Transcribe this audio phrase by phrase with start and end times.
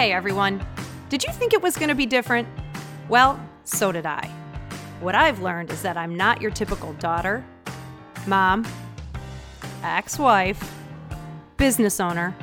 [0.00, 0.66] Hey everyone,
[1.10, 2.48] did you think it was going to be different?
[3.10, 4.30] Well, so did I.
[5.00, 7.44] What I've learned is that I'm not your typical daughter,
[8.26, 8.66] mom,
[9.82, 10.74] ex wife,
[11.58, 12.34] business owner,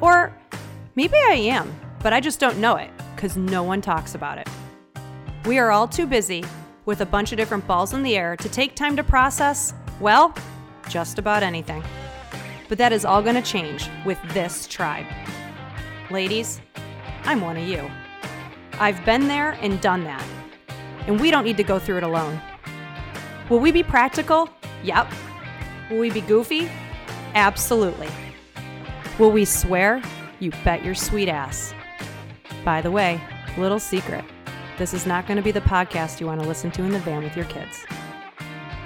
[0.00, 0.34] or
[0.94, 1.70] maybe I am,
[2.02, 4.48] but I just don't know it because no one talks about it.
[5.44, 6.44] We are all too busy
[6.86, 10.34] with a bunch of different balls in the air to take time to process, well,
[10.88, 11.84] just about anything.
[12.70, 15.04] But that is all going to change with this tribe.
[16.10, 16.62] Ladies,
[17.26, 17.90] I'm one of you.
[18.74, 20.24] I've been there and done that.
[21.06, 22.40] And we don't need to go through it alone.
[23.48, 24.48] Will we be practical?
[24.82, 25.12] Yep.
[25.90, 26.70] Will we be goofy?
[27.34, 28.08] Absolutely.
[29.18, 30.02] Will we swear?
[30.40, 31.74] You bet your sweet ass.
[32.64, 33.20] By the way,
[33.56, 34.24] little secret
[34.78, 36.98] this is not going to be the podcast you want to listen to in the
[36.98, 37.84] van with your kids.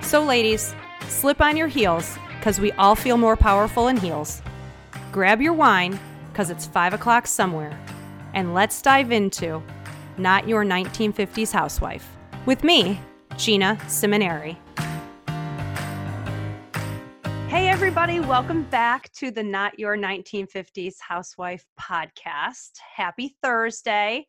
[0.02, 0.74] So, ladies,
[1.08, 4.42] slip on your heels because we all feel more powerful in heels.
[5.10, 5.98] Grab your wine
[6.30, 7.78] because it's 5 o'clock somewhere.
[8.32, 9.62] And let's dive into
[10.16, 13.00] Not Your 1950s Housewife with me,
[13.36, 14.58] Gina Seminary.
[17.48, 22.78] Hey, everybody, welcome back to the Not Your 1950s Housewife podcast.
[22.94, 24.26] Happy Thursday.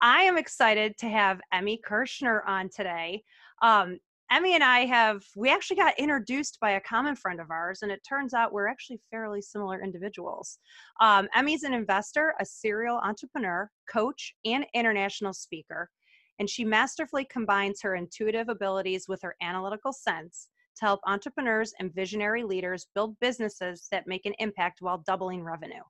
[0.00, 3.24] I am excited to have Emmy Kirschner on today.
[3.60, 3.98] Um,
[4.32, 7.92] Emmy and I have, we actually got introduced by a common friend of ours, and
[7.92, 10.58] it turns out we're actually fairly similar individuals.
[11.02, 15.90] Um, Emmy's an investor, a serial entrepreneur, coach, and international speaker,
[16.38, 21.94] and she masterfully combines her intuitive abilities with her analytical sense to help entrepreneurs and
[21.94, 25.82] visionary leaders build businesses that make an impact while doubling revenue.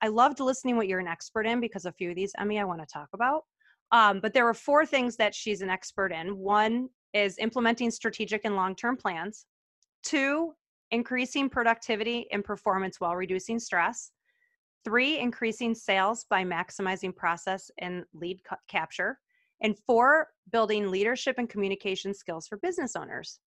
[0.00, 2.64] I loved listening what you're an expert in because a few of these, Emmy, I
[2.64, 3.42] want to talk about.
[3.92, 6.36] Um, but there were four things that she's an expert in.
[6.36, 9.46] One is implementing strategic and long term plans,
[10.02, 10.52] two,
[10.90, 14.12] increasing productivity and performance while reducing stress,
[14.84, 19.18] three, increasing sales by maximizing process and lead ca- capture,
[19.62, 23.40] and four, building leadership and communication skills for business owners.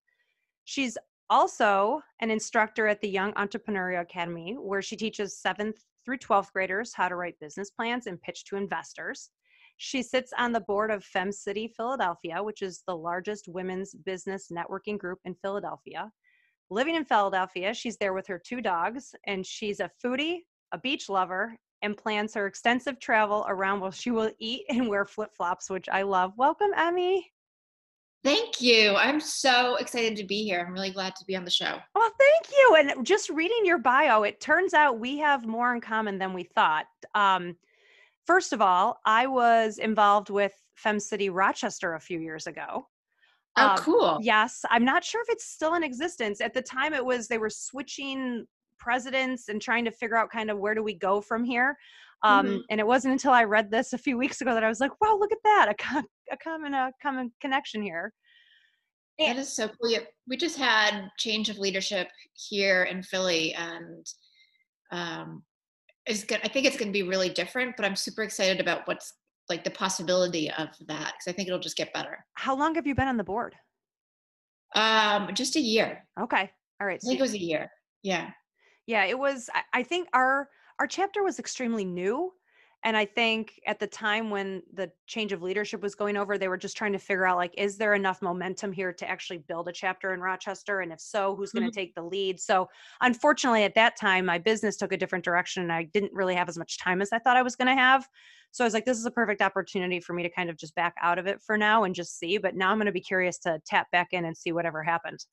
[0.64, 0.96] She's
[1.30, 6.92] also an instructor at the Young Entrepreneurial Academy, where she teaches seventh through 12th graders
[6.94, 9.30] how to write business plans and pitch to investors.
[9.84, 14.46] She sits on the board of Fem City Philadelphia, which is the largest women's business
[14.48, 16.08] networking group in Philadelphia.
[16.70, 21.08] Living in Philadelphia, she's there with her two dogs, and she's a foodie, a beach
[21.08, 25.68] lover, and plans her extensive travel around while she will eat and wear flip flops,
[25.68, 26.32] which I love.
[26.36, 27.32] Welcome, Emmy.
[28.22, 28.94] Thank you.
[28.94, 30.64] I'm so excited to be here.
[30.64, 31.76] I'm really glad to be on the show.
[31.96, 32.76] Well, thank you.
[32.78, 36.44] And just reading your bio, it turns out we have more in common than we
[36.44, 36.86] thought.
[37.16, 37.56] Um,
[38.26, 42.86] first of all, I was involved with Fem City Rochester a few years ago.
[43.56, 44.18] Oh, um, cool.
[44.22, 44.64] Yes.
[44.70, 46.40] I'm not sure if it's still in existence.
[46.40, 48.46] At the time, it was, they were switching
[48.78, 51.76] presidents and trying to figure out kind of where do we go from here.
[52.22, 52.58] Um, mm-hmm.
[52.70, 54.92] And it wasn't until I read this a few weeks ago that I was like,
[55.00, 55.66] wow, look at that.
[55.70, 58.12] A, com- a common, a common connection here.
[59.18, 59.98] That is so cool.
[60.26, 64.06] We just had change of leadership here in Philly, and
[64.90, 65.42] um,
[66.06, 66.40] it's good.
[66.42, 67.76] I think it's going to be really different.
[67.76, 69.14] But I'm super excited about what's
[69.48, 72.24] like the possibility of that because I think it'll just get better.
[72.34, 73.54] How long have you been on the board?
[74.74, 76.06] Um, just a year.
[76.20, 76.50] Okay.
[76.80, 77.00] All right.
[77.02, 77.70] I think it was a year.
[78.02, 78.30] Yeah.
[78.86, 79.48] Yeah, it was.
[79.72, 80.48] I think our
[80.78, 82.32] our chapter was extremely new
[82.84, 86.48] and i think at the time when the change of leadership was going over they
[86.48, 89.68] were just trying to figure out like is there enough momentum here to actually build
[89.68, 90.80] a chapter in rochester?
[90.80, 91.80] And if so who's going to mm-hmm.
[91.80, 92.40] take the lead?
[92.40, 92.68] So
[93.00, 96.48] unfortunately at that time my business took a different direction and i didn't really have
[96.48, 98.08] as much time as i thought i was going to have.
[98.50, 100.74] So i was like this is a perfect opportunity for me to kind of just
[100.74, 103.00] back out of it for now and just see but now i'm going to be
[103.00, 105.26] curious to tap back in and see whatever happens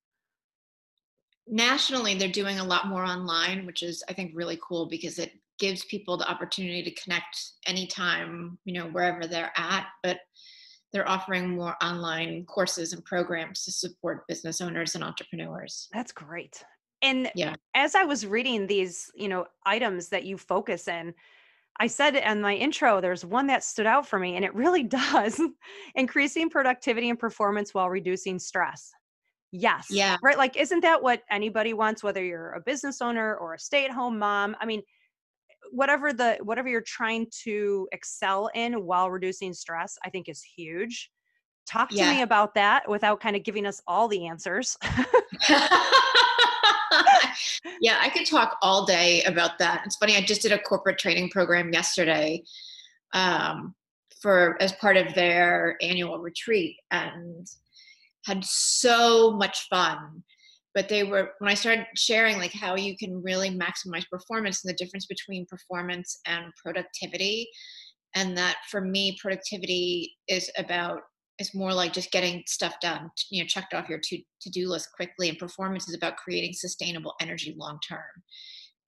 [1.47, 5.31] nationally they're doing a lot more online which is i think really cool because it
[5.59, 7.37] gives people the opportunity to connect
[7.67, 9.87] anytime, you know, wherever they're at.
[10.03, 10.19] But
[10.91, 15.87] they're offering more online courses and programs to support business owners and entrepreneurs.
[15.93, 16.63] That's great.
[17.01, 17.55] And yeah.
[17.75, 21.13] as I was reading these, you know, items that you focus in,
[21.79, 24.83] I said in my intro, there's one that stood out for me, and it really
[25.13, 25.39] does
[25.95, 28.91] increasing productivity and performance while reducing stress.
[29.51, 29.87] Yes.
[29.89, 30.17] Yeah.
[30.21, 30.37] Right.
[30.37, 33.91] Like, isn't that what anybody wants, whether you're a business owner or a stay at
[33.91, 34.55] home mom?
[34.59, 34.83] I mean,
[35.71, 41.09] whatever the whatever you're trying to excel in while reducing stress i think is huge.
[41.67, 42.13] Talk to yeah.
[42.13, 44.77] me about that without kind of giving us all the answers.
[47.81, 49.83] Yeah i could talk all day about that.
[49.85, 52.43] It's funny i just did a corporate training program yesterday
[53.13, 53.75] um,
[54.21, 57.47] for as part of their annual retreat and
[58.25, 60.23] had so much fun
[60.75, 64.69] but they were when i started sharing like how you can really maximize performance and
[64.69, 67.49] the difference between performance and productivity
[68.15, 71.01] and that for me productivity is about
[71.39, 74.89] is more like just getting stuff done you know checked off your to, to-do list
[74.95, 77.99] quickly and performance is about creating sustainable energy long term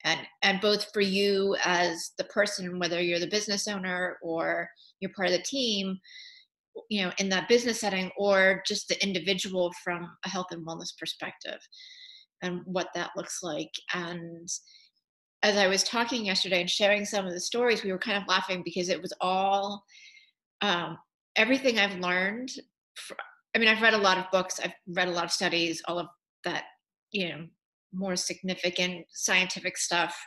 [0.04, 4.68] and and both for you as the person whether you're the business owner or
[5.00, 5.98] you're part of the team
[6.88, 10.96] you know in that business setting or just the individual from a health and wellness
[10.98, 11.58] perspective
[12.42, 13.70] and what that looks like.
[13.94, 14.48] And
[15.44, 18.28] as i was talking yesterday and sharing some of the stories we were kind of
[18.28, 19.82] laughing because it was all
[20.60, 20.96] um,
[21.34, 22.48] everything i've learned
[23.52, 25.98] i mean i've read a lot of books i've read a lot of studies all
[25.98, 26.06] of
[26.44, 26.62] that
[27.10, 27.44] you know
[27.92, 30.18] more significant scientific stuff.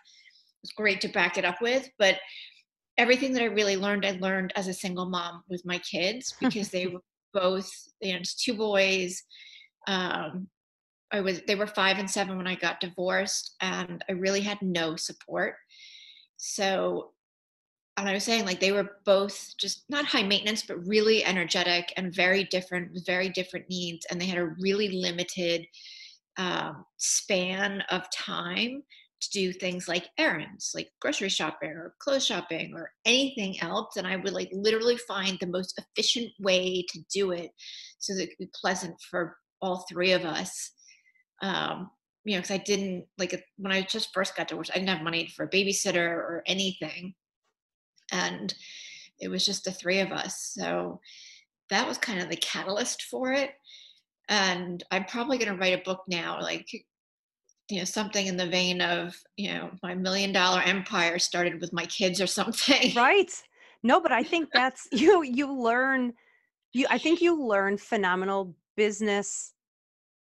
[0.64, 2.16] It's great to back it up with but
[2.98, 6.70] everything that I really learned, I learned as a single mom with my kids because
[6.70, 7.02] they were
[7.34, 7.70] both,
[8.02, 9.24] you know, two boys.
[9.88, 10.48] Um,
[11.12, 14.62] I was, they were five and seven when I got divorced, and I really had
[14.62, 15.56] no support.
[16.38, 17.12] So,
[17.98, 21.94] and I was saying, like, they were both just not high maintenance, but really energetic
[21.96, 24.06] and very different, with very different needs.
[24.10, 25.66] And they had a really limited
[26.38, 28.84] um, span of time
[29.22, 33.96] to do things like errands, like grocery shopping or clothes shopping or anything else.
[33.98, 37.52] And I would like literally find the most efficient way to do it
[38.00, 40.72] so that it could be pleasant for all three of us.
[41.42, 41.90] Um,
[42.24, 45.04] you know, because I didn't like when I just first got divorced, I didn't have
[45.04, 47.14] money for a babysitter or anything.
[48.12, 48.54] And
[49.20, 50.54] it was just the three of us.
[50.58, 51.00] So
[51.70, 53.52] that was kind of the catalyst for it.
[54.28, 56.68] And I'm probably going to write a book now, like
[57.70, 61.74] you know something in the vein of you know my million dollar empire started with
[61.74, 62.92] my kids or something.
[62.96, 63.32] Right.
[63.84, 66.14] No but i think that's you you learn
[66.74, 69.54] you i think you learn phenomenal business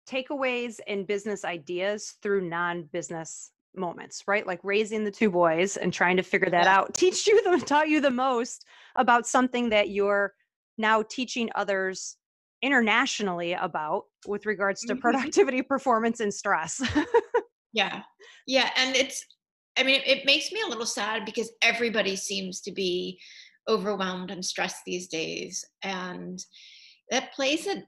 [0.09, 4.47] takeaways and business ideas through non-business moments right?
[4.47, 7.89] Like raising the two boys and trying to figure that out teach you the taught
[7.89, 8.65] you the most
[8.95, 10.33] about something that you're
[10.77, 12.17] now teaching others
[12.61, 15.01] internationally about with regards to mm-hmm.
[15.01, 16.81] productivity, performance, and stress.
[17.73, 18.03] yeah.
[18.47, 18.69] Yeah.
[18.75, 19.25] And it's,
[19.77, 23.19] I mean, it makes me a little sad because everybody seems to be
[23.67, 25.63] overwhelmed and stressed these days.
[25.83, 26.43] And
[27.11, 27.83] that plays a,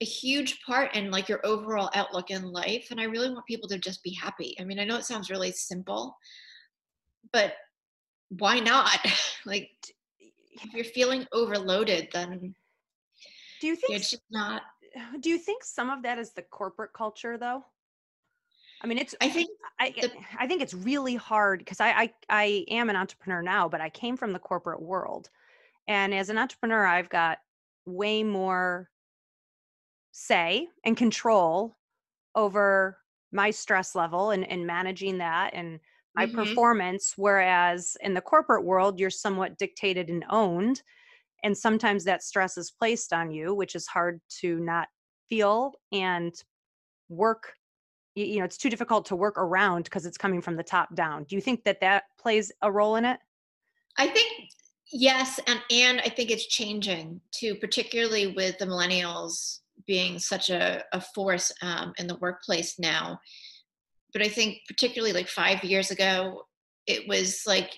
[0.00, 2.88] a huge part in like your overall outlook in life.
[2.90, 4.54] And I really want people to just be happy.
[4.60, 6.16] I mean, I know it sounds really simple,
[7.32, 7.54] but
[8.28, 8.98] why not?
[9.46, 9.70] like,
[10.20, 12.54] if you're feeling overloaded, then
[13.60, 14.62] do you think it's not?
[15.20, 17.64] Do you think some of that is the corporate culture, though?
[18.82, 19.14] I mean, it's.
[19.20, 19.50] I think.
[19.78, 23.68] I the, I think it's really hard because I, I I am an entrepreneur now,
[23.68, 25.30] but I came from the corporate world,
[25.86, 27.38] and as an entrepreneur, I've got
[27.86, 28.88] way more
[30.12, 31.76] say and control
[32.34, 32.98] over
[33.32, 35.78] my stress level and, and managing that and
[36.14, 36.36] my mm-hmm.
[36.36, 40.82] performance whereas in the corporate world you're somewhat dictated and owned
[41.44, 44.88] and sometimes that stress is placed on you which is hard to not
[45.28, 46.42] feel and
[47.08, 47.54] work
[48.26, 51.24] you know it's too difficult to work around because it's coming from the top down.
[51.24, 53.18] Do you think that that plays a role in it?
[53.96, 54.50] I think
[54.90, 60.82] yes and and i think it's changing too particularly with the millennials being such a,
[60.94, 63.20] a force um, in the workplace now.
[64.12, 66.42] But i think particularly like five years ago
[66.86, 67.74] it was like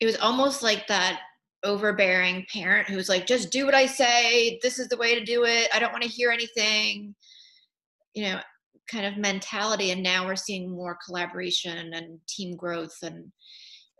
[0.00, 1.20] it was almost like that
[1.64, 4.58] overbearing parent who's like just do what i say.
[4.62, 5.68] This is the way to do it.
[5.74, 7.14] I don't want to hear anything.
[8.14, 8.40] You know
[8.90, 13.30] kind of mentality and now we're seeing more collaboration and team growth and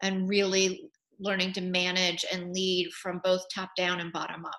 [0.02, 0.90] and really
[1.20, 4.58] learning to manage and lead from both top down and bottom up.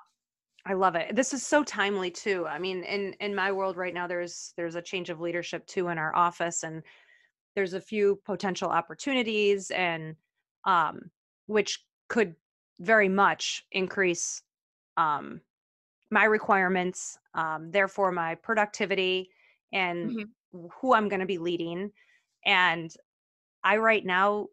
[0.66, 1.14] I love it.
[1.14, 2.48] This is so timely too.
[2.48, 5.90] I mean in in my world right now there's there's a change of leadership too
[5.90, 6.82] in our office and
[7.56, 10.16] there's a few potential opportunities and
[10.66, 11.12] um
[11.48, 12.36] which could
[12.84, 14.42] very much increase
[14.98, 15.42] um,
[16.12, 19.30] my requirements, um, therefore my productivity
[19.72, 20.66] and mm-hmm.
[20.80, 21.92] who I'm going to be leading.
[22.46, 22.94] And
[23.64, 24.48] I right now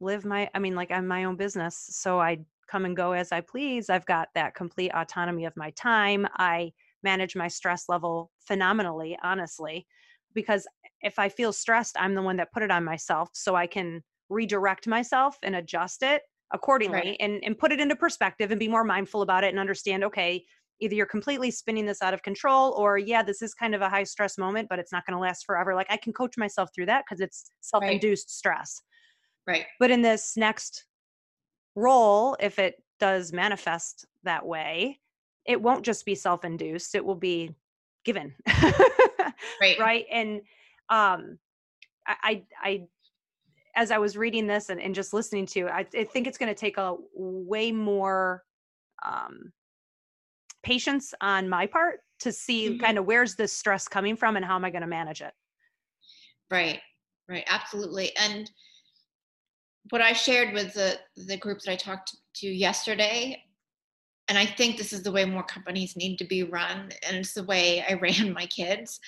[0.00, 1.86] live my, I mean, like I'm my own business.
[1.90, 2.38] So I
[2.68, 3.90] come and go as I please.
[3.90, 6.26] I've got that complete autonomy of my time.
[6.36, 6.72] I
[7.02, 9.86] manage my stress level phenomenally, honestly,
[10.32, 10.66] because
[11.02, 14.02] if I feel stressed, I'm the one that put it on myself so I can
[14.30, 16.22] redirect myself and adjust it
[16.54, 17.16] accordingly right.
[17.20, 20.42] and, and put it into perspective and be more mindful about it and understand okay
[20.80, 23.88] either you're completely spinning this out of control or yeah this is kind of a
[23.88, 26.70] high stress moment but it's not going to last forever like i can coach myself
[26.74, 28.30] through that because it's self-induced right.
[28.30, 28.82] stress
[29.46, 30.84] right but in this next
[31.74, 34.98] role if it does manifest that way
[35.44, 37.54] it won't just be self-induced it will be
[38.04, 38.32] given
[39.60, 39.78] right.
[39.78, 40.06] right.
[40.10, 40.42] And
[40.88, 41.38] um,
[42.06, 42.82] I, I, I,
[43.76, 46.52] as I was reading this and, and just listening to, I, I think it's going
[46.52, 48.42] to take a way more
[49.04, 49.52] um,
[50.62, 52.84] patience on my part to see mm-hmm.
[52.84, 55.32] kind of where's this stress coming from and how am I going to manage it.
[56.50, 56.80] Right.
[57.28, 57.44] Right.
[57.48, 58.12] Absolutely.
[58.16, 58.50] And
[59.90, 63.42] what I shared with the the group that I talked to yesterday,
[64.28, 67.34] and I think this is the way more companies need to be run, and it's
[67.34, 69.00] the way I ran my kids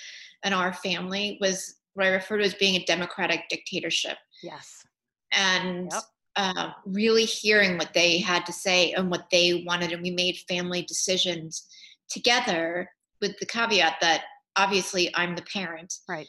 [0.44, 4.18] and our family was what I refer to as being a democratic dictatorship.
[4.42, 4.84] Yes.
[5.32, 6.02] And yep.
[6.36, 10.38] uh, really hearing what they had to say and what they wanted, and we made
[10.48, 11.66] family decisions
[12.08, 12.88] together
[13.20, 14.24] with the caveat that
[14.56, 15.92] obviously I'm the parent.
[16.08, 16.28] Right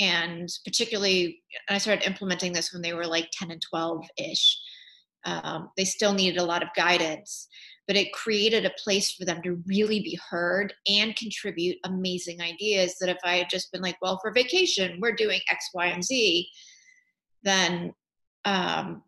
[0.00, 4.58] and particularly i started implementing this when they were like 10 and 12 ish
[5.24, 7.48] um, they still needed a lot of guidance
[7.86, 12.96] but it created a place for them to really be heard and contribute amazing ideas
[13.00, 16.04] that if i had just been like well for vacation we're doing x y and
[16.04, 16.48] z
[17.42, 17.92] then
[18.44, 19.02] um,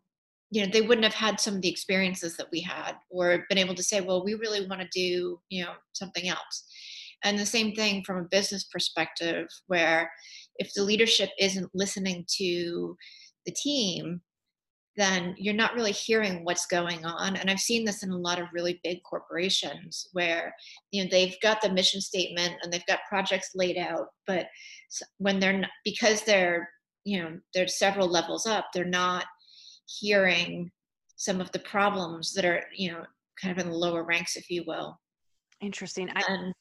[0.51, 3.59] you know they wouldn't have had some of the experiences that we had or been
[3.59, 6.65] able to say well we really want to do you know something else.
[7.25, 10.11] And the same thing from a business perspective where
[10.57, 12.97] if the leadership isn't listening to
[13.47, 14.21] the team
[14.97, 17.35] then you're not really hearing what's going on.
[17.35, 20.55] And i've seen this in a lot of really big corporations where
[20.93, 24.47] you know they've got the mission statement and they've got projects laid out but
[25.19, 26.69] when they're not, because they're
[27.05, 29.27] you know they're several levels up they're not
[29.87, 30.71] hearing
[31.17, 33.03] some of the problems that are you know
[33.41, 34.99] kind of in the lower ranks if you will
[35.61, 36.55] interesting I- and,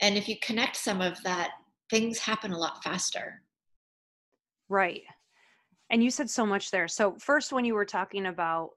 [0.00, 1.50] and if you connect some of that
[1.90, 3.42] things happen a lot faster.
[4.68, 5.02] Right.
[5.90, 6.88] And you said so much there.
[6.88, 8.70] So first when you were talking about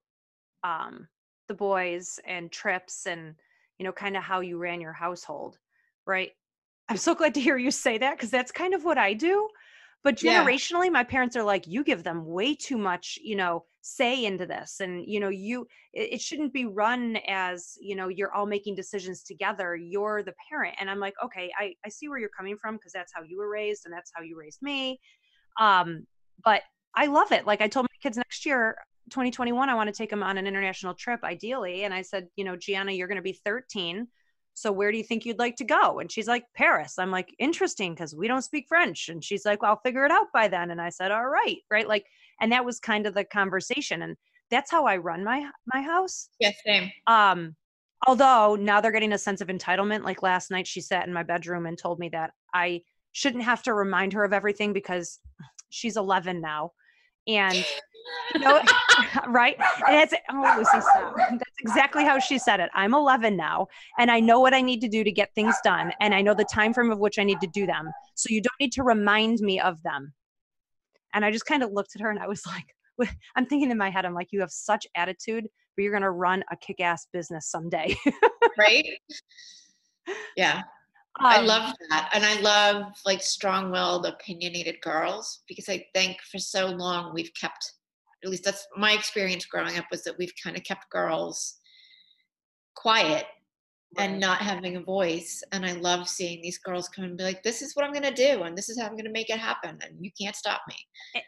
[0.64, 1.08] um
[1.48, 3.34] the boys and trips and
[3.80, 5.58] you know kind of how you ran your household,
[6.06, 6.32] right?
[6.90, 9.50] I'm so glad to hear you say that because that's kind of what I do.
[10.04, 10.92] But generationally, yeah.
[10.92, 14.80] my parents are like, you give them way too much, you know, say into this.
[14.80, 18.75] And, you know, you, it, it shouldn't be run as, you know, you're all making
[18.75, 19.75] decisions together.
[19.75, 20.75] You're the parent.
[20.80, 23.38] And I'm like, okay, I, I see where you're coming from because that's how you
[23.38, 25.00] were raised and that's how you raised me.
[25.60, 26.06] Um,
[26.44, 26.62] but
[26.96, 27.46] I love it.
[27.46, 28.77] Like I told my kids next year,
[29.10, 31.84] 2021, I want to take them on an international trip, ideally.
[31.84, 34.08] And I said, you know, Gianna, you're going to be 13
[34.58, 36.00] so where do you think you'd like to go?
[36.00, 36.96] And she's like paris.
[36.98, 39.08] I'm like interesting because we don't speak french.
[39.08, 40.72] And she's like well, i'll figure it out by then.
[40.72, 41.88] And i said all right right?
[41.88, 42.08] Like
[42.42, 44.18] and that was kind of the conversation and
[44.50, 46.30] that's how i run my my house.
[46.40, 46.92] Yes, same.
[47.06, 47.56] Um
[48.08, 51.24] although now they're getting a sense of entitlement like last night she sat in my
[51.24, 52.80] bedroom and told me that i
[53.12, 55.20] shouldn't have to remind her of everything because
[55.70, 56.72] she's 11 now
[57.28, 57.66] and
[58.40, 58.62] know,
[59.28, 59.56] right?
[59.88, 61.16] And it's oh Lucy, stop.
[61.16, 62.70] That's exactly how she said it.
[62.74, 65.92] I'm 11 now, and I know what I need to do to get things done,
[66.00, 67.92] and I know the time frame of which I need to do them.
[68.16, 70.14] So you don't need to remind me of them.
[71.14, 72.76] And I just kind of looked at her, and I was like,
[73.36, 76.44] I'm thinking in my head, I'm like, you have such attitude, but you're gonna run
[76.52, 77.96] a kick-ass business someday.
[78.58, 78.86] right?
[80.36, 80.64] Yeah.
[81.20, 82.10] Um, I love that.
[82.14, 87.34] And I love like strong willed, opinionated girls because I think for so long we've
[87.34, 87.74] kept,
[88.24, 91.58] at least that's my experience growing up, was that we've kind of kept girls
[92.76, 93.26] quiet
[93.98, 94.10] right.
[94.10, 95.44] and not having a voice.
[95.52, 98.04] And I love seeing these girls come and be like, this is what I'm going
[98.04, 98.44] to do.
[98.44, 99.78] And this is how I'm going to make it happen.
[99.82, 100.76] And you can't stop me.
[101.16, 101.24] And,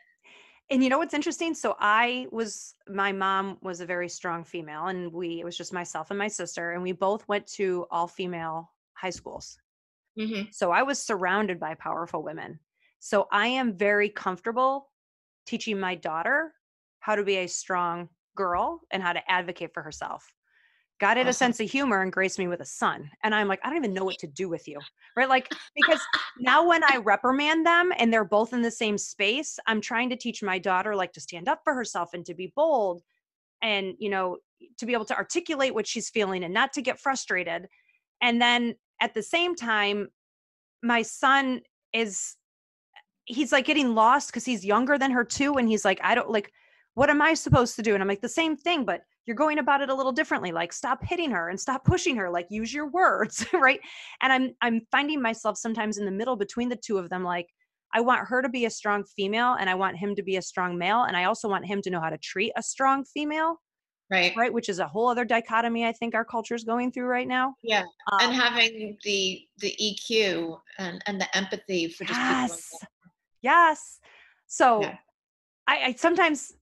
[0.72, 1.54] and you know what's interesting?
[1.56, 5.74] So I was, my mom was a very strong female, and we, it was just
[5.74, 9.58] myself and my sister, and we both went to all female high schools
[10.20, 10.44] Mm-hmm.
[10.52, 12.60] So I was surrounded by powerful women.
[13.00, 14.90] So I am very comfortable
[15.46, 16.54] teaching my daughter
[17.10, 20.32] how to be a strong girl and how to advocate for herself.
[21.00, 21.30] God had awesome.
[21.30, 23.10] a sense of humor and graced me with a son.
[23.24, 24.78] And I'm like, I don't even know what to do with you.
[25.16, 25.28] Right.
[25.28, 26.00] Like, because
[26.40, 30.16] now when I reprimand them and they're both in the same space, I'm trying to
[30.16, 33.02] teach my daughter like to stand up for herself and to be bold
[33.64, 34.38] and, you know,
[34.78, 37.68] to be able to articulate what she's feeling and not to get frustrated.
[38.22, 40.10] And then at the same time,
[40.84, 41.62] my son
[41.92, 42.36] is
[43.26, 45.56] he's like getting lost because he's younger than her too.
[45.56, 46.52] And he's like, I don't like,
[46.96, 47.94] what am I supposed to do?
[47.94, 50.52] And I'm like, the same thing, but you're going about it a little differently.
[50.52, 52.30] Like, stop hitting her and stop pushing her.
[52.30, 53.80] Like, use your words, right?
[54.22, 57.24] And I'm I'm finding myself sometimes in the middle between the two of them.
[57.24, 57.48] Like,
[57.94, 60.42] I want her to be a strong female, and I want him to be a
[60.42, 63.60] strong male, and I also want him to know how to treat a strong female
[64.12, 67.06] right right which is a whole other dichotomy i think our culture is going through
[67.06, 72.20] right now yeah um, and having the the eq and and the empathy for just
[72.20, 72.70] yes
[73.42, 74.00] yes
[74.48, 74.98] so yeah.
[75.68, 76.54] I, I sometimes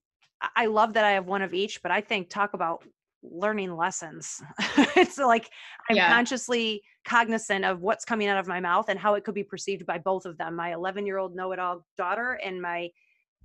[0.56, 2.84] i love that i have one of each but i think talk about
[3.24, 4.40] learning lessons.
[4.96, 5.50] it's like
[5.90, 6.08] I'm yeah.
[6.08, 9.84] consciously cognizant of what's coming out of my mouth and how it could be perceived
[9.84, 12.88] by both of them my 11 year old know it all daughter and my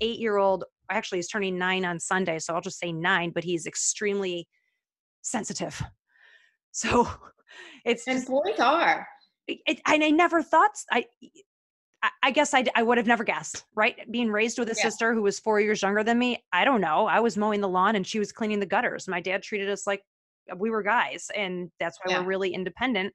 [0.01, 2.39] eight year old actually is turning nine on Sunday.
[2.39, 4.47] So I'll just say nine, but he's extremely
[5.21, 5.81] sensitive.
[6.71, 7.07] So
[7.85, 9.07] it's and just, boys are.
[9.47, 11.05] It, and I never thought I
[12.21, 13.95] I guess I, I would have never guessed, right?
[14.11, 14.83] Being raised with a yeah.
[14.83, 17.05] sister who was four years younger than me, I don't know.
[17.05, 19.07] I was mowing the lawn and she was cleaning the gutters.
[19.07, 20.01] My dad treated us like
[20.57, 22.19] we were guys, and that's why yeah.
[22.19, 23.13] we're really independent.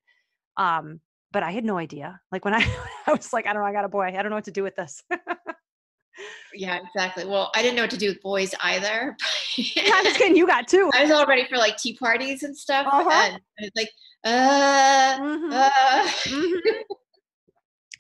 [0.57, 1.01] Um,
[1.33, 2.19] but I had no idea.
[2.33, 2.67] Like when I,
[3.07, 4.05] I was like, I don't know, I got a boy.
[4.05, 5.03] I don't know what to do with this.
[6.55, 7.27] yeah, exactly.
[7.27, 9.17] Well, I didn't know what to do with boys either.
[9.59, 10.37] I'm just kidding.
[10.37, 10.91] You got two.
[10.95, 13.11] I was all ready for like tea parties and stuff, uh-huh.
[13.33, 13.91] and it's like,
[14.25, 15.53] uh, mm-hmm.
[15.53, 16.09] uh.
[16.09, 16.93] Mm-hmm.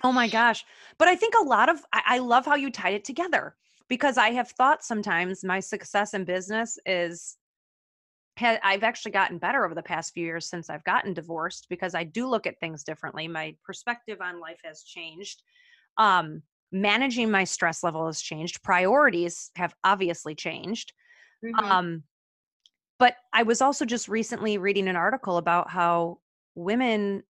[0.04, 0.64] Oh my gosh.
[0.98, 3.56] But I think a lot of, I, I love how you tied it together
[3.88, 7.36] because I have thought sometimes my success in business is,
[8.40, 12.04] I've actually gotten better over the past few years since I've gotten divorced because I
[12.04, 13.26] do look at things differently.
[13.26, 15.42] My perspective on life has changed.
[15.96, 18.62] Um, managing my stress level has changed.
[18.62, 20.92] Priorities have obviously changed.
[21.44, 21.64] Mm-hmm.
[21.64, 22.02] Um,
[23.00, 26.18] but I was also just recently reading an article about how
[26.54, 27.24] women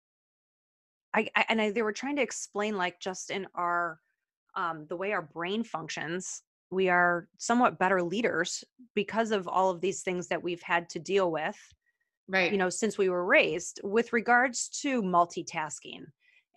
[1.15, 3.99] I, I and I, they were trying to explain like just in our
[4.55, 6.41] um, the way our brain functions
[6.71, 8.63] we are somewhat better leaders
[8.95, 11.57] because of all of these things that we've had to deal with
[12.27, 12.51] right.
[12.51, 16.03] you know since we were raised with regards to multitasking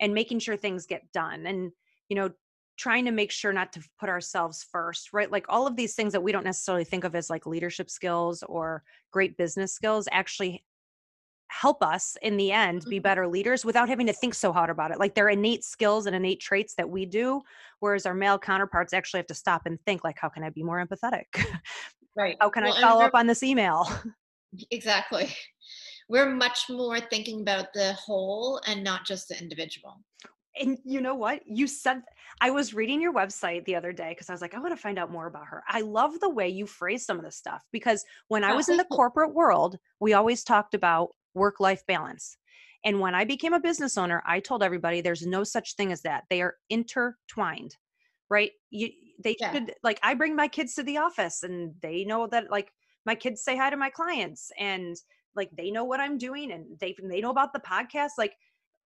[0.01, 1.71] and making sure things get done and
[2.09, 2.29] you know
[2.77, 5.31] trying to make sure not to put ourselves first right?
[5.31, 8.41] Like all of these things that we don't necessarily think of as like leadership skills
[8.43, 10.63] or great business skills actually
[11.49, 13.03] help us in the end be mm-hmm.
[13.03, 16.15] better leaders without having to think so hard about it like they're innate skills and
[16.15, 17.41] innate traits that we do
[17.79, 20.63] whereas our male counterparts actually have to stop and think like how can i be
[20.63, 21.25] more empathetic?
[22.15, 22.35] Right.
[22.41, 23.89] How can well, i follow up on this email?
[24.71, 25.31] Exactly.
[26.09, 30.01] We're much more thinking about the whole and not just the individual.
[30.59, 31.41] And you know what?
[31.45, 32.01] You said
[32.41, 34.81] i was reading your website the other day because i was like i want to
[34.81, 35.61] find out more about her.
[35.67, 38.77] I love the way you phrase some of the stuff because when i was in
[38.77, 42.37] the corporate world we always talked about work life balance.
[42.85, 46.01] And when I became a business owner, I told everybody there's no such thing as
[46.03, 46.23] that.
[46.29, 47.75] They are intertwined,
[48.29, 48.51] right?
[48.69, 48.89] You,
[49.21, 49.51] they yeah.
[49.51, 52.71] should, like, I bring my kids to the office and they know that, like,
[53.05, 54.95] my kids say hi to my clients and,
[55.35, 58.11] like, they know what I'm doing and they, they know about the podcast.
[58.17, 58.33] Like,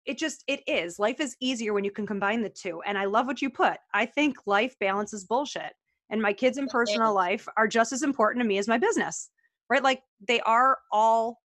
[0.06, 1.00] it just, it is.
[1.00, 2.82] Life is easier when you can combine the two.
[2.86, 3.78] And I love what you put.
[3.92, 5.72] I think life balance is bullshit.
[6.08, 9.30] And my kids in personal life are just as important to me as my business,
[9.68, 9.82] right?
[9.82, 11.41] Like, they are all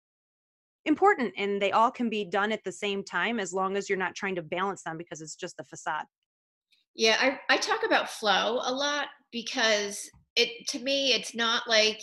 [0.88, 3.98] important and they all can be done at the same time as long as you're
[3.98, 6.04] not trying to balance them because it's just a facade.
[6.94, 12.00] Yeah i, I talk about flow a lot because it to me it's not like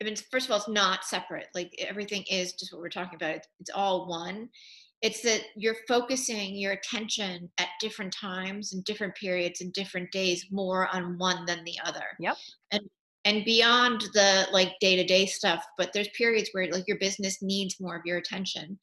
[0.00, 3.16] i mean first of all it's not separate like everything is just what we're talking
[3.16, 4.48] about it's, it's all one.
[5.00, 10.46] It's that you're focusing your attention at different times and different periods and different days
[10.50, 12.02] more on one than the other.
[12.18, 12.36] Yep.
[12.72, 12.82] And
[13.24, 17.96] and beyond the like day-to-day stuff but there's periods where like your business needs more
[17.96, 18.78] of your attention.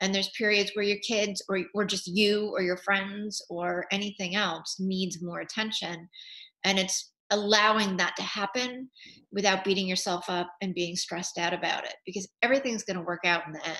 [0.00, 4.34] And there's periods where your kids or, or just you or your friends or anything
[4.34, 6.08] else needs more attention.
[6.64, 8.90] And it's allowing that to happen
[9.30, 13.24] without beating yourself up and being stressed out about it because everything's going to work
[13.24, 13.76] out in the end.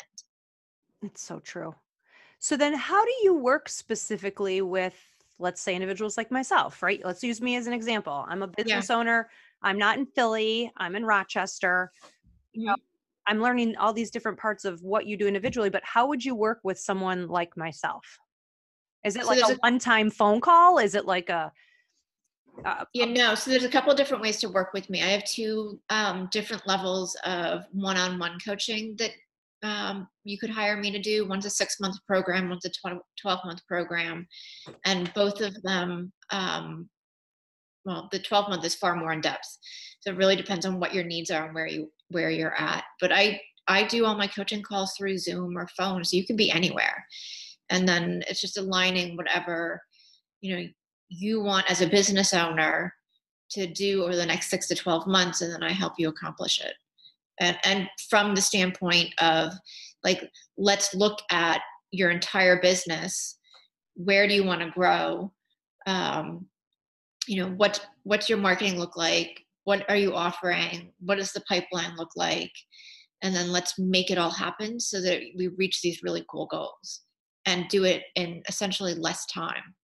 [1.02, 1.74] It's so true.
[2.38, 4.94] So then how do you work specifically with
[5.38, 7.00] let's say individuals like myself right?
[7.02, 8.26] Let's use me as an example.
[8.28, 8.96] I'm a business yeah.
[8.96, 9.30] owner
[9.62, 11.92] I'm not in Philly, I'm in Rochester.
[12.53, 12.77] You know.
[13.27, 16.35] I'm learning all these different parts of what you do individually, but how would you
[16.35, 18.05] work with someone like myself?
[19.05, 20.79] Is it so like a, a one-time phone call?
[20.79, 21.53] Is it like a
[22.64, 23.35] uh, yeah, no.
[23.35, 25.03] So there's a couple different ways to work with me.
[25.03, 29.12] I have two um, different levels of one-on-one coaching that
[29.62, 31.27] um, you could hire me to do.
[31.27, 34.27] One's a six-month program, one's a 12-month program,
[34.85, 36.88] and both of them um,
[37.84, 39.58] well the 12 month is far more in depth.
[40.00, 42.84] So it really depends on what your needs are and where you where you're at.
[43.00, 46.36] But i i do all my coaching calls through zoom or phone so you can
[46.36, 47.04] be anywhere.
[47.68, 49.82] And then it's just aligning whatever
[50.40, 50.64] you know
[51.08, 52.94] you want as a business owner
[53.50, 56.60] to do over the next six to 12 months and then i help you accomplish
[56.60, 56.74] it.
[57.38, 59.52] And and from the standpoint of
[60.04, 63.38] like let's look at your entire business.
[63.94, 65.32] Where do you want to grow?
[65.86, 66.46] Um,
[67.26, 69.44] you know what what's your marketing look like?
[69.64, 70.92] What are you offering?
[71.00, 72.52] What does the pipeline look like?
[73.22, 77.02] And then let's make it all happen so that we reach these really cool goals
[77.46, 79.74] and do it in essentially less time.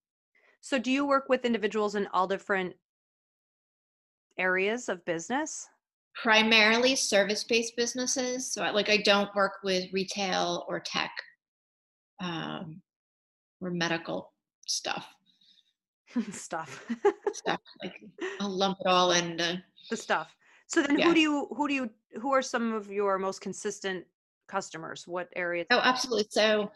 [0.61, 2.75] So do you work with individuals in all different
[4.39, 5.69] areas of business?
[6.23, 8.53] Primarily service-based businesses.
[8.53, 11.11] So, I, like, I don't work with retail or tech
[12.21, 12.81] um,
[13.61, 14.33] or medical
[14.67, 15.07] stuff.
[16.33, 16.85] stuff.
[17.33, 18.01] stuff like
[18.41, 20.35] I'll lump it all in the, the stuff.
[20.67, 21.07] So then, Yeah.
[21.09, 24.05] who do you who do you who are some of your most consistent
[24.49, 25.07] customers?
[25.07, 25.67] What areas?
[25.71, 26.27] Oh, absolutely.
[26.31, 26.71] So,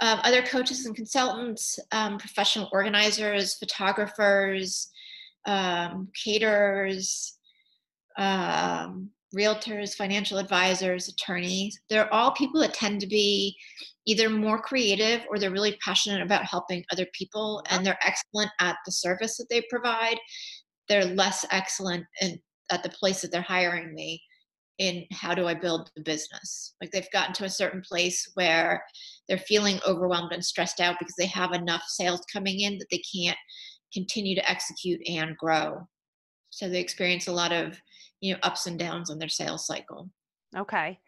[0.00, 4.90] um, other coaches and consultants, um, professional organizers, photographers,
[5.46, 7.38] um, caterers,
[8.16, 11.80] um, realtors, financial advisors, attorneys.
[11.88, 13.56] They're all people that tend to be
[14.06, 17.76] either more creative or they're really passionate about helping other people mm-hmm.
[17.76, 20.18] and they're excellent at the service that they provide.
[20.88, 22.38] They're less excellent in,
[22.70, 24.20] at the place that they're hiring me
[24.78, 26.74] in how do I build the business.
[26.80, 28.82] Like they've gotten to a certain place where
[29.28, 33.02] they're feeling overwhelmed and stressed out because they have enough sales coming in that they
[33.14, 33.38] can't
[33.92, 35.86] continue to execute and grow.
[36.50, 37.80] So they experience a lot of,
[38.20, 40.10] you know, ups and downs on their sales cycle.
[40.56, 40.98] Okay.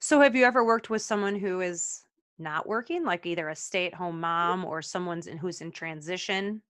[0.00, 2.02] So have you ever worked with someone who is
[2.40, 6.62] not working, like either a stay-at-home mom or someone's in who's in transition?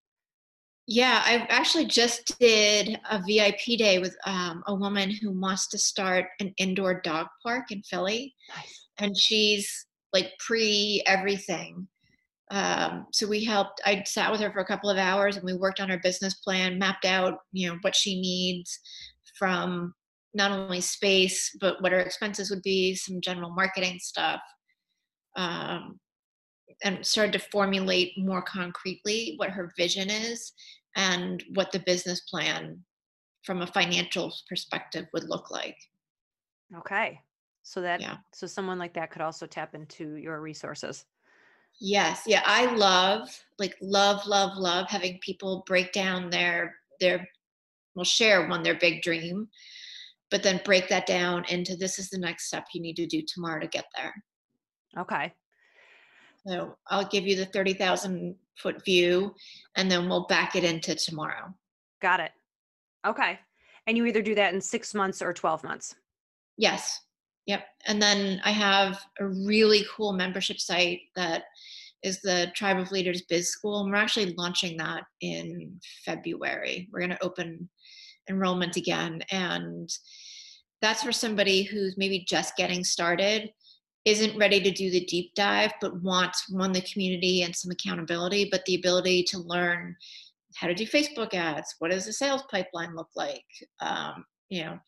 [0.86, 5.78] Yeah, I actually just did a VIP day with um, a woman who wants to
[5.78, 8.88] start an indoor dog park in Philly, Nice.
[8.98, 11.86] and she's like pre everything.
[12.50, 13.80] Um, so we helped.
[13.86, 16.34] I sat with her for a couple of hours, and we worked on her business
[16.34, 18.80] plan, mapped out, you know, what she needs
[19.38, 19.94] from
[20.34, 24.40] not only space but what her expenses would be, some general marketing stuff,
[25.36, 26.00] um,
[26.82, 30.52] and started to formulate more concretely what her vision is
[30.96, 32.84] and what the business plan
[33.44, 35.76] from a financial perspective would look like.
[36.76, 37.20] Okay.
[37.62, 38.18] So that Yeah.
[38.32, 41.04] so someone like that could also tap into your resources.
[41.80, 47.26] Yes, yeah, I love, like, love, love, love having people break down their their
[47.94, 49.48] well, share one their big dream,
[50.30, 53.22] but then break that down into this is the next step you need to do
[53.26, 54.14] tomorrow to get there.
[54.98, 55.32] Okay.
[56.46, 59.34] So I'll give you the thirty thousand foot view,
[59.76, 61.54] and then we'll back it into tomorrow.
[62.00, 62.32] Got it.
[63.06, 63.38] Okay.
[63.86, 65.94] And you either do that in 6 months or 12 months.
[66.56, 67.00] Yes.
[67.46, 67.64] Yep.
[67.86, 71.44] And then I have a really cool membership site that
[72.02, 73.80] is the Tribe of Leaders Biz School.
[73.80, 76.88] And we're actually launching that in February.
[76.92, 77.68] We're going to open
[78.28, 79.22] enrollment again.
[79.30, 79.90] And
[80.82, 83.50] that's for somebody who's maybe just getting started,
[84.04, 88.48] isn't ready to do the deep dive, but wants one, the community and some accountability,
[88.50, 89.94] but the ability to learn
[90.56, 91.74] how to do Facebook ads.
[91.78, 93.44] What does the sales pipeline look like?
[93.80, 94.78] Um, you know,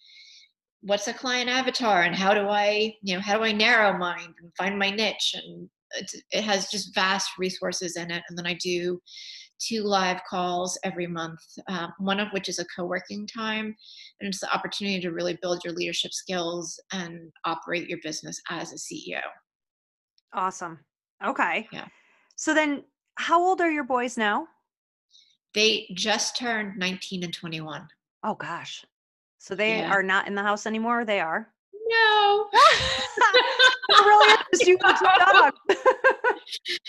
[0.80, 4.34] what's a client avatar and how do I, you know, how do I narrow mine
[4.42, 5.34] and find my niche?
[5.34, 5.68] And
[6.30, 8.22] it has just vast resources in it.
[8.28, 9.00] And then I do
[9.66, 13.74] two live calls every month, uh, one of which is a co-working time.
[14.20, 18.72] And it's the opportunity to really build your leadership skills and operate your business as
[18.72, 19.20] a CEO.
[20.34, 20.78] Awesome.
[21.24, 21.68] Okay.
[21.72, 21.86] Yeah.
[22.36, 22.84] So then
[23.16, 24.46] how old are your boys now?
[25.54, 27.86] They just turned 19 and 21.
[28.24, 28.84] Oh gosh.
[29.38, 29.90] So they Yeah.
[29.92, 31.04] are not in the house anymore.
[31.04, 31.48] They are.
[31.88, 32.48] No.
[33.90, 34.66] Really is.
[34.66, 35.58] You got two dogs.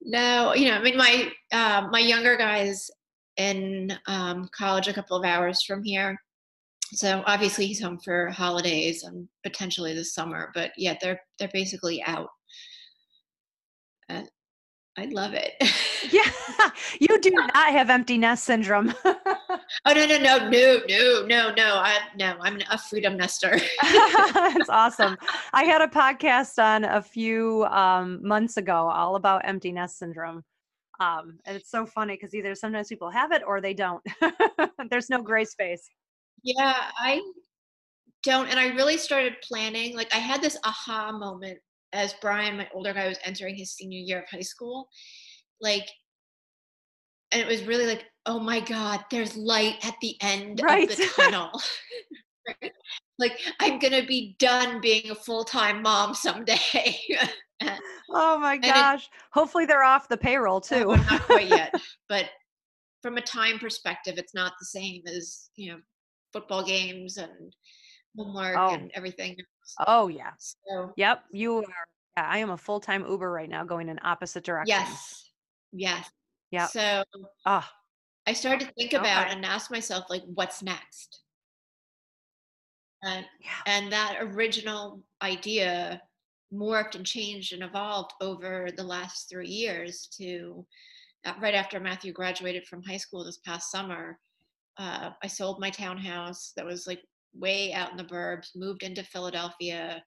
[0.00, 2.90] No, you know, I mean, my uh, my younger guy's
[3.36, 6.16] in um, college a couple of hours from here,
[6.92, 10.50] so obviously he's home for holidays and potentially this summer.
[10.54, 12.28] But yeah, they're they're basically out.
[14.08, 14.22] Uh,
[14.98, 15.54] I love it.
[16.12, 16.28] yeah.
[16.98, 18.92] You do not have empty nest syndrome.
[19.04, 19.22] oh
[19.86, 23.60] no no no no no no no I no I'm a freedom nester.
[23.82, 25.16] That's awesome.
[25.52, 30.42] I had a podcast on a few um, months ago all about empty nest syndrome.
[30.98, 34.02] Um, and it's so funny because either sometimes people have it or they don't.
[34.90, 35.88] There's no gray space.
[36.42, 37.22] Yeah, I
[38.24, 38.48] don't.
[38.48, 39.94] And I really started planning.
[39.94, 41.60] Like, I had this aha moment
[41.92, 44.88] as Brian, my older guy, was entering his senior year of high school.
[45.60, 45.88] Like,
[47.32, 50.90] and it was really like, oh my God, there's light at the end Right.
[50.90, 51.50] of the tunnel.
[52.62, 52.72] Right?
[53.18, 56.94] Like, I'm going to be done being a full time mom someday.
[57.60, 57.78] And-
[58.10, 59.06] Oh my it- gosh.
[59.32, 60.84] Hopefully they're off the payroll Oh, too.
[60.86, 61.74] but not quite yet.
[62.08, 62.30] But
[63.02, 65.78] from a time perspective, it's not the same as you know
[66.32, 67.54] football games and
[68.18, 68.74] homework Oh.
[68.74, 69.36] and everything.
[69.86, 70.32] oh yeah.
[70.38, 71.24] So Yep.
[71.32, 71.64] You are.
[72.16, 74.68] Yeah, I am a full time Uber right now going in opposite directions.
[74.78, 75.30] yes,
[75.72, 76.10] yes.
[76.50, 76.66] Yeah.
[76.66, 77.04] So
[77.46, 77.70] Ah,
[78.26, 79.36] I started to think about Okay.
[79.36, 81.20] and ask myself like, what's next?
[83.02, 83.50] And yeah.
[83.66, 86.02] and that original idea
[86.52, 90.66] morphed and changed and evolved over the last three years to
[91.24, 94.18] uh, right after Matthew graduated from high school this past summer.
[94.78, 97.00] Uh, I sold my townhouse that was like
[97.38, 100.02] way out in the burbs, moved into Philadelphia.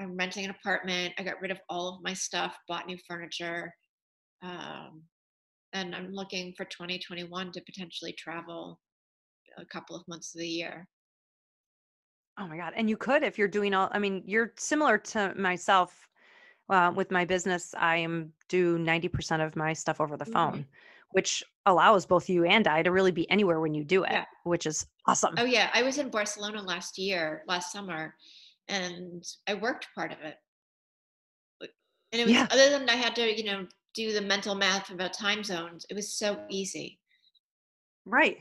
[0.00, 1.14] I'm renting an apartment.
[1.18, 3.72] I got rid of all of my stuff, bought new furniture.
[4.42, 5.04] Um,
[5.72, 8.80] and I'm looking for 2021 to potentially travel
[9.58, 10.88] a couple of months of the year.
[12.38, 12.72] Oh my God.
[12.76, 16.08] And you could if you're doing all, I mean, you're similar to myself.
[16.68, 20.32] Uh, with my business, I am do 90% of my stuff over the Mhm.
[20.32, 20.66] phone,
[21.10, 24.24] which allows both you and I to really be anywhere when you do it, Yeah.
[24.44, 25.34] which is awesome.
[25.38, 28.14] Oh yeah, I was in Barcelona last year, last summer,
[28.68, 30.36] and I worked part of it.
[32.12, 32.46] And it was Yeah.
[32.50, 35.86] other than I had to, you know, do the mental math about time zones.
[35.88, 36.98] It was so easy.
[38.04, 38.38] Right.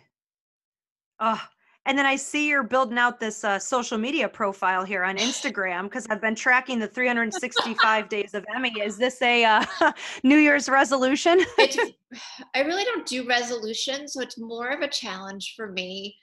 [1.20, 1.42] Oh,
[1.86, 5.84] and then I see you're building out this uh, social media profile here on Instagram
[5.84, 8.72] because I've been tracking the 365 days of Emmy.
[8.80, 9.65] Is this a uh,
[10.24, 11.39] New Year's resolution?
[11.58, 11.78] It's
[12.56, 16.15] I really don't do resolutions, so it's more of a challenge for me.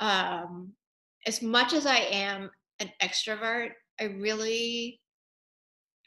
[0.00, 0.72] Um,
[1.26, 5.00] as much as I am an extrovert, I really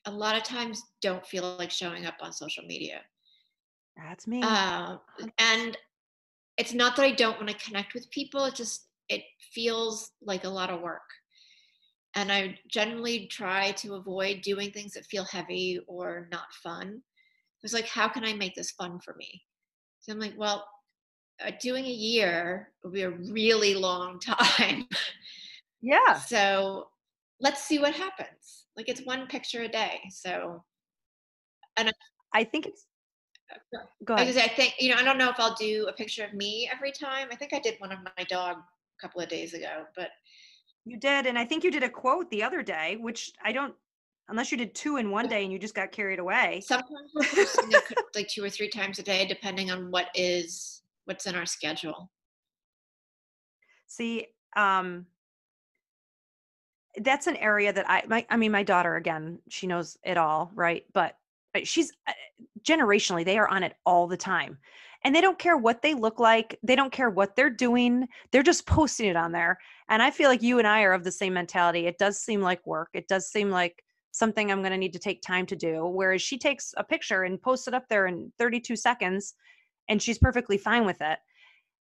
[0.05, 3.01] a lot of times don't feel like showing up on social media.
[3.97, 4.41] That's me.
[4.41, 4.99] Um,
[5.37, 5.77] and
[6.57, 10.43] it's not that I don't want to connect with people, it just it feels like
[10.43, 11.01] a lot of work.
[12.15, 17.01] And I generally try to avoid doing things that feel heavy or not fun.
[17.63, 19.41] It's like, how can I make this fun for me?
[19.99, 20.67] So I'm like, well,
[21.45, 24.87] uh, doing a year will be a really long time.
[25.81, 26.15] yeah.
[26.15, 26.87] so
[27.39, 28.65] let's see what happens.
[28.75, 30.01] Like it's one picture a day.
[30.09, 30.63] So
[31.77, 31.91] and
[32.33, 32.85] I think it's.
[34.03, 34.49] Go Like I ahead.
[34.51, 36.91] I think, you know, I don't know if I'll do a picture of me every
[36.91, 37.27] time.
[37.31, 38.57] I think I did one of my dog
[38.97, 40.09] a couple of days ago, but
[40.85, 41.25] You did.
[41.25, 43.73] And I think you did a quote the other day, which I don't,
[44.29, 46.61] unless you did two in one day and you just got carried away.
[46.65, 47.71] sometimes we're posting
[48.15, 52.09] like two or three times a day, depending on what is what's in our schedule.
[53.87, 55.05] See, um,
[57.01, 60.51] that's an area that I, my, I mean, my daughter again, she knows it all,
[60.55, 60.83] right?
[60.93, 61.15] But
[61.63, 62.13] she's uh,
[62.63, 64.57] generationally, they are on it all the time,
[65.03, 66.59] and they don't care what they look like.
[66.63, 68.07] They don't care what they're doing.
[68.31, 69.57] They're just posting it on there.
[69.89, 71.85] And I feel like you and I are of the same mentality.
[71.85, 72.89] It does seem like work.
[72.93, 75.85] It does seem like something I'm going to need to take time to do.
[75.85, 79.33] Whereas she takes a picture and posts it up there in 32 seconds,
[79.87, 81.19] and she's perfectly fine with it.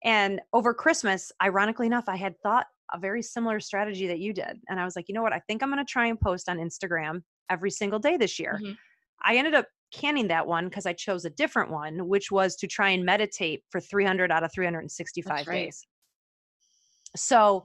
[0.04, 4.60] And over Christmas, ironically enough, I had thought a very similar strategy that you did.
[4.68, 5.32] And I was like, you know what?
[5.32, 8.60] I think I'm going to try and post on Instagram every single day this year.
[8.62, 8.78] Mhm.
[9.26, 12.66] I ended up canning that one because I chose a different one, which was to
[12.66, 15.46] try and meditate for 300 out of 365 right.
[15.46, 15.86] days.
[17.16, 17.64] So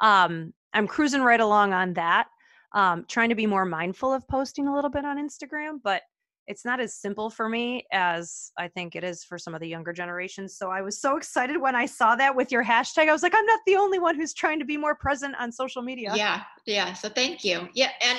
[0.00, 2.28] um, I'm cruising right along on that,
[2.74, 6.02] um, trying to be more mindful of posting a little bit on Instagram, but
[6.46, 9.68] it's not as simple for me as I think it is for some of the
[9.68, 10.56] younger generations.
[10.56, 13.08] So I was so excited when I saw that with your hashtag.
[13.08, 15.52] I was like, I'm not the only one who's trying to be more present on
[15.52, 16.12] social media.
[16.16, 16.94] Yeah, yeah.
[16.94, 17.68] So thank you.
[17.74, 18.18] Yeah, and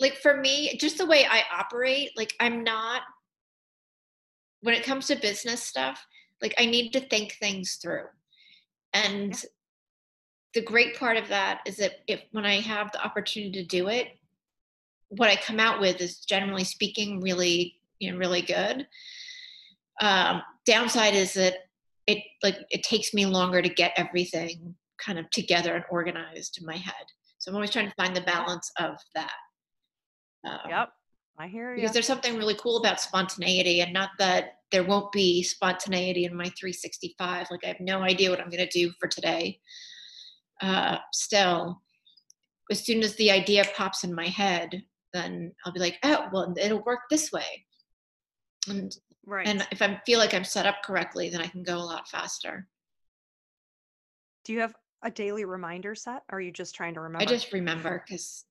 [0.00, 3.02] like for me, just the way I operate, like I'm not
[4.62, 6.04] when it comes to business stuff,
[6.42, 8.06] like I need to think things through.
[8.92, 9.42] And
[10.54, 13.88] the great part of that is that if when I have the opportunity to do
[13.88, 14.08] it,
[15.08, 18.86] what I come out with is generally speaking really, you know, really good.
[20.00, 21.54] Um, downside is that
[22.06, 26.66] it like it takes me longer to get everything kind of together and organized in
[26.66, 26.94] my head.
[27.38, 29.32] So I'm always trying to find the balance of that.
[30.44, 30.92] Um, Yep.
[31.38, 31.76] I hear you.
[31.76, 36.36] because there's something really cool about spontaneity and not that there won't be spontaneity in
[36.36, 39.58] my 365 like i have no idea what i'm going to do for today
[40.60, 41.80] uh, still
[42.70, 44.82] as soon as the idea pops in my head
[45.14, 47.64] then i'll be like oh well it'll work this way
[48.68, 49.46] and right.
[49.48, 52.06] and if i feel like i'm set up correctly then i can go a lot
[52.06, 52.68] faster
[54.44, 56.22] Do you have a daily reminder set?
[56.30, 57.22] Or are you just trying to remember?
[57.22, 58.44] i just remember because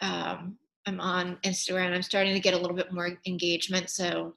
[0.00, 4.34] um, i'm on instagram i'm starting to get a little bit more engagement so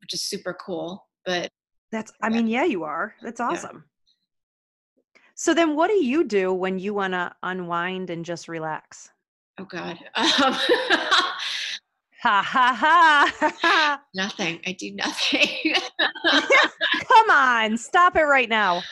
[0.00, 1.50] which is super cool but
[1.90, 3.14] That's, I mean, yeah, you are.
[3.20, 3.84] That's awesome.
[5.34, 9.10] So then what do you do when you want to unwind and just relax?
[9.58, 9.98] Oh God.
[10.16, 10.56] Um,
[12.22, 12.74] Ha ha
[13.60, 14.02] ha.
[14.14, 14.58] nothing.
[14.66, 15.48] I do nothing.
[17.08, 18.82] Come on, stop it right now.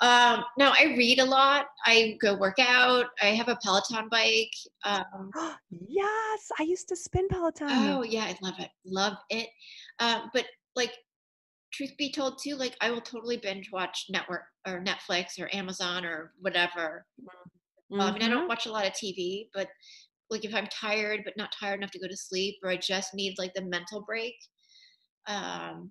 [0.00, 1.66] Um, no, I read a lot.
[1.86, 3.06] I go work out.
[3.22, 4.52] I have a Peloton bike.
[4.84, 5.30] Um,
[5.70, 7.68] yes, I used to spin Peloton.
[7.70, 8.70] oh yeah, I love it.
[8.84, 9.48] Love it.
[9.98, 10.92] Um, but like,
[11.72, 16.04] truth be told, too, like I will totally binge watch network or Netflix or Amazon
[16.04, 17.06] or whatever.
[17.92, 19.68] Uh, I mean, I don't watch a lot of TV, but
[20.28, 23.14] like if I'm tired but not tired enough to go to sleep, or I just
[23.14, 24.34] need like the mental break,
[25.26, 25.90] um,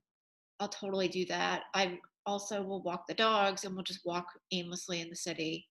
[0.59, 1.63] I'll totally do that.
[1.73, 5.67] I also we'll walk the dogs, and we'll just walk aimlessly in the city.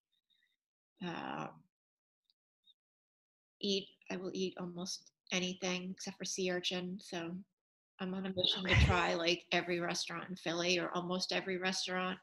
[1.04, 1.48] uh,
[3.60, 3.88] eat.
[4.10, 6.98] I will eat almost anything except for sea urchin.
[7.00, 7.34] So
[8.00, 12.18] I'm on a mission to try like every restaurant in Philly or almost every restaurant.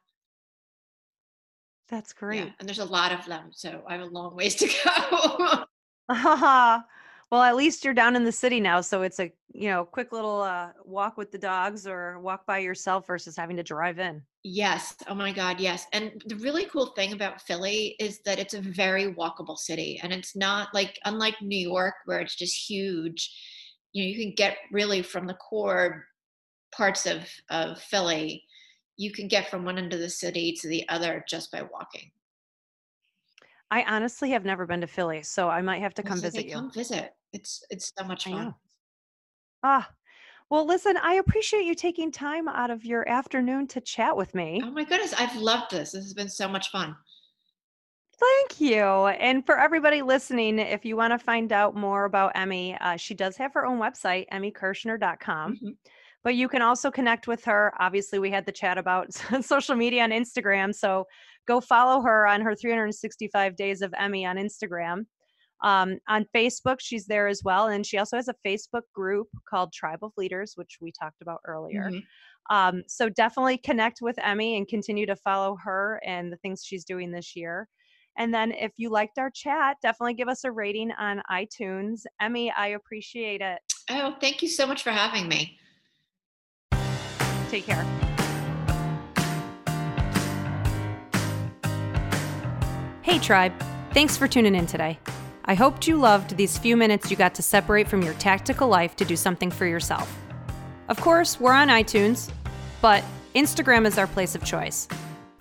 [1.89, 2.37] That's great.
[2.37, 5.65] Yeah, and there's a lot of them, so I have a long ways to go.
[7.31, 10.11] well, at least you're down in the city now, so it's a you know quick
[10.11, 14.21] little uh, walk with the dogs or walk by yourself versus having to drive in.
[14.43, 14.95] Yes.
[15.07, 15.59] Oh my God.
[15.59, 15.85] Yes.
[15.93, 20.11] And the really cool thing about Philly is that it's a very walkable city, and
[20.11, 23.33] it's not like unlike New York where it's just huge.
[23.93, 26.05] You know, you can get really from the core
[26.75, 28.43] parts of of Philly
[29.01, 32.11] you can get from one end of the city to the other just by walking.
[33.71, 36.55] I honestly have never been to Philly, so I might have to come visit you.
[36.55, 37.13] Come visit.
[37.31, 38.53] It's it's so much fun.
[39.63, 39.89] Ah,
[40.49, 44.59] well, listen, I appreciate you taking time out of your afternoon to chat with me.
[44.61, 45.93] Oh my goodness, I've loved this.
[45.93, 46.93] This has been so much fun.
[48.19, 48.83] Thank you.
[48.83, 53.13] And for everybody listening, if you want to find out more about Emmy, uh, she
[53.13, 55.55] does have her own website, emmykirschner.com.
[55.55, 55.69] Mm-hmm.
[56.23, 57.73] But you can also connect with her.
[57.79, 60.73] Obviously, we had the chat about social media on Instagram.
[60.73, 61.05] So
[61.47, 65.05] go follow her on her 365 Days of Emmy on Instagram.
[65.63, 67.67] Um, on Facebook, she's there as well.
[67.67, 71.39] And she also has a Facebook group called Tribe of Leaders, which we talked about
[71.45, 71.89] earlier.
[71.89, 72.55] Mm-hmm.
[72.55, 76.83] Um, so definitely connect with Emmy and continue to follow her and the things she's
[76.83, 77.67] doing this year.
[78.17, 82.01] And then if you liked our chat, definitely give us a rating on iTunes.
[82.19, 83.59] Emmy, I appreciate it.
[83.89, 85.57] Oh, thank you so much for having me.
[87.51, 87.85] Take care.
[93.01, 93.51] Hey, Tribe.
[93.93, 94.97] Thanks for tuning in today.
[95.43, 98.95] I hoped you loved these few minutes you got to separate from your tactical life
[98.95, 100.17] to do something for yourself.
[100.87, 102.31] Of course, we're on iTunes,
[102.81, 103.03] but
[103.35, 104.87] Instagram is our place of choice.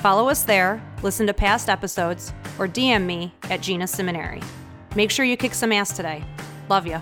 [0.01, 4.43] Follow us there, listen to past episodes, or DM me at Gina Seminary.
[4.97, 6.25] Make sure you kick some ass today.
[6.69, 7.01] Love you.